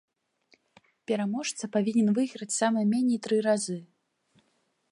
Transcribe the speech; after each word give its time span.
Пераможца 1.11 1.69
павінен 1.75 2.09
выйграць 2.19 2.49
сама 2.61 2.81
меней 2.95 3.19
тры 3.27 3.37
разы. 3.49 3.77